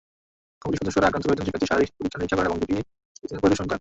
কমিটির 0.63 0.83
সদস্যরা 0.83 1.07
আক্রান্ত 1.07 1.25
কয়েকজন 1.27 1.45
শিক্ষার্থীর 1.47 1.71
শারীরিক 1.71 1.91
পরীক্ষা-নিরীক্ষা 1.97 2.37
করেন 2.37 2.49
এবং 2.49 2.57
স্কুল 2.61 2.69
দুটি 2.71 2.85
পরিদর্শন 3.43 3.63
করেন। 3.63 3.69